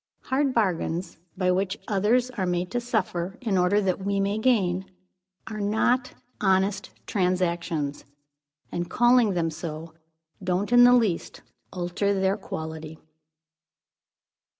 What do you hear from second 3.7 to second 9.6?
that we may gain, are not honest transactions; and calling them